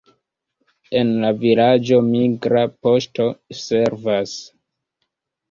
En 1.01 1.11
la 1.23 1.29
vilaĝo 1.43 1.99
migra 2.07 2.65
poŝto 2.87 3.29
servas. 3.61 4.35